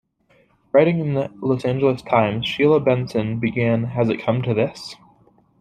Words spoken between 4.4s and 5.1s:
to this?